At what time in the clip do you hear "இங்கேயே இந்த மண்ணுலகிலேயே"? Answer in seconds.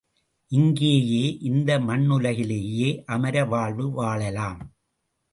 0.51-2.87